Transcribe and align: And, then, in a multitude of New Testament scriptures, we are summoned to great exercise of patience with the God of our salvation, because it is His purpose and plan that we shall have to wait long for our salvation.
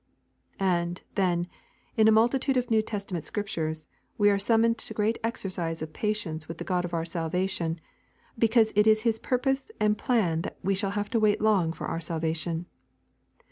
And, 0.59 0.99
then, 1.13 1.47
in 1.95 2.07
a 2.07 2.11
multitude 2.11 2.57
of 2.57 2.71
New 2.71 2.81
Testament 2.81 3.23
scriptures, 3.23 3.87
we 4.17 4.31
are 4.31 4.39
summoned 4.39 4.79
to 4.79 4.95
great 4.95 5.19
exercise 5.23 5.83
of 5.83 5.93
patience 5.93 6.47
with 6.47 6.57
the 6.57 6.63
God 6.63 6.85
of 6.85 6.93
our 6.95 7.05
salvation, 7.05 7.79
because 8.35 8.73
it 8.75 8.87
is 8.87 9.03
His 9.03 9.19
purpose 9.19 9.69
and 9.79 9.95
plan 9.99 10.41
that 10.41 10.57
we 10.63 10.73
shall 10.73 10.89
have 10.97 11.11
to 11.11 11.19
wait 11.19 11.39
long 11.39 11.71
for 11.71 11.85
our 11.85 11.99
salvation. 12.01 12.65